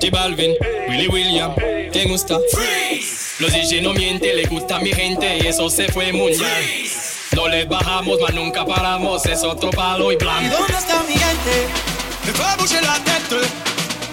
J 0.00 0.10
Balvin, 0.10 0.54
Willy 0.88 1.08
William, 1.08 1.54
te 1.92 2.04
gusta. 2.06 2.38
Freeze. 2.52 3.40
Los 3.40 3.52
DJ 3.52 3.82
no 3.82 3.92
mienten, 3.92 4.36
le 4.36 4.46
gusta 4.46 4.76
a 4.76 4.80
mi 4.80 4.92
gente 4.92 5.38
y 5.38 5.46
eso 5.46 5.68
se 5.70 5.88
fue 5.88 6.12
mundial. 6.12 6.62
No 7.34 7.48
les 7.48 7.68
bajamos, 7.68 8.18
mas 8.20 8.34
nunca 8.34 8.64
paramos, 8.64 9.24
es 9.26 9.42
otro 9.44 9.70
palo 9.70 10.12
y 10.12 10.16
blanco. 10.16 10.42
¿Y 10.44 10.48
dónde 10.48 10.74
está 10.76 11.02
mi 11.04 11.14
gente? 11.14 11.68
Me 12.26 12.32
fue 12.32 12.46
a 12.46 12.82
la 12.82 12.98
tête. 13.04 13.48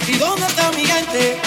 ¿Y 0.08 0.18
dónde 0.18 0.46
está 0.46 0.72
mi 0.72 0.86
gente? 0.86 1.47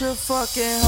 your 0.00 0.14
fucking 0.14 0.87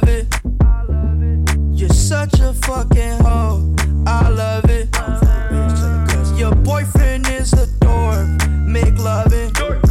You're 1.81 1.89
such 1.89 2.39
a 2.39 2.53
fucking 2.53 3.23
hoe. 3.23 3.73
I 4.05 4.29
love 4.29 4.65
it. 4.69 4.87
Your 6.37 6.53
boyfriend 6.53 7.27
is 7.27 7.53
a 7.53 7.65
dork. 7.79 8.47
Make 8.67 8.99
love 8.99 9.33
loving. 9.33 9.90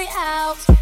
it 0.00 0.08
out. 0.16 0.75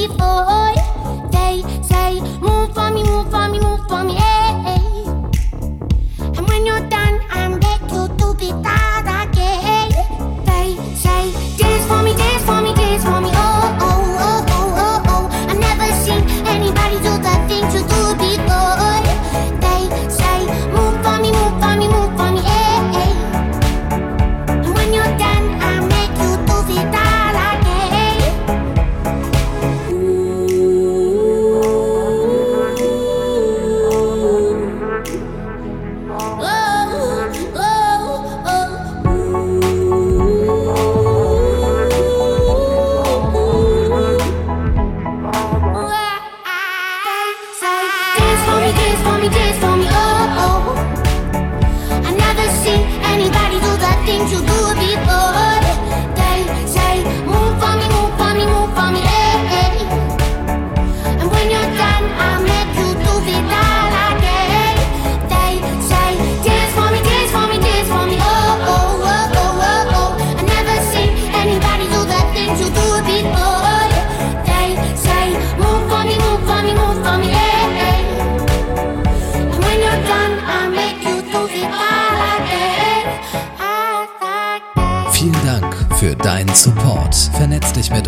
leave, 0.00 0.16
ôi 0.18 0.74
They 1.30 1.62
say 1.82 2.20
move 2.40 2.59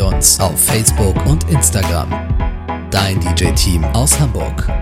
uns 0.03 0.40
auf 0.40 0.61
Facebook 0.61 1.14
und 1.26 1.48
Instagram. 1.50 2.09
Dein 2.90 3.20
DJ-Team 3.20 3.84
aus 3.86 4.18
Hamburg. 4.18 4.81